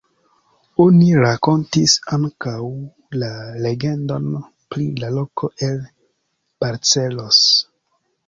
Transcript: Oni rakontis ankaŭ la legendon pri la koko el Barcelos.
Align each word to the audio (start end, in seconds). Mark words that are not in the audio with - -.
Oni 0.83 1.09
rakontis 1.23 1.93
ankaŭ 2.17 2.55
la 3.23 3.29
legendon 3.65 4.27
pri 4.75 4.87
la 5.03 5.11
koko 5.19 5.49
el 5.69 5.79
Barcelos. 6.65 7.43